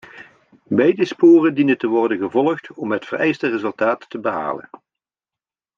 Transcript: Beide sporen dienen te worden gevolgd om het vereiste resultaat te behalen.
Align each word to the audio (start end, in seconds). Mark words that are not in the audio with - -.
Beide 0.67 1.05
sporen 1.05 1.53
dienen 1.55 1.77
te 1.77 1.87
worden 1.87 2.17
gevolgd 2.17 2.71
om 2.73 2.91
het 2.91 3.05
vereiste 3.05 3.47
resultaat 3.49 4.09
te 4.09 4.19
behalen. 4.19 4.69